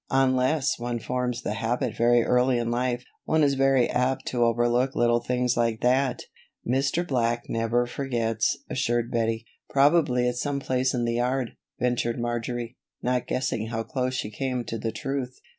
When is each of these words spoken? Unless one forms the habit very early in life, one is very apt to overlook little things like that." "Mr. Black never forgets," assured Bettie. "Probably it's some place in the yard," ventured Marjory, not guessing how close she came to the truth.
Unless 0.09 0.79
one 0.79 0.97
forms 0.97 1.43
the 1.43 1.53
habit 1.53 1.95
very 1.95 2.23
early 2.23 2.57
in 2.57 2.71
life, 2.71 3.03
one 3.25 3.43
is 3.43 3.53
very 3.53 3.87
apt 3.87 4.25
to 4.29 4.43
overlook 4.43 4.95
little 4.95 5.19
things 5.19 5.55
like 5.55 5.81
that." 5.81 6.23
"Mr. 6.67 7.07
Black 7.07 7.43
never 7.47 7.85
forgets," 7.85 8.57
assured 8.67 9.11
Bettie. 9.11 9.45
"Probably 9.69 10.27
it's 10.27 10.41
some 10.41 10.59
place 10.59 10.95
in 10.95 11.05
the 11.05 11.13
yard," 11.17 11.51
ventured 11.79 12.19
Marjory, 12.19 12.77
not 13.03 13.27
guessing 13.27 13.67
how 13.67 13.83
close 13.83 14.15
she 14.15 14.31
came 14.31 14.63
to 14.63 14.79
the 14.79 14.91
truth. 14.91 15.39